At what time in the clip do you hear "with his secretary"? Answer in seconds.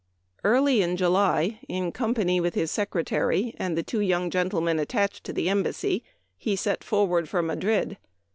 2.39-3.53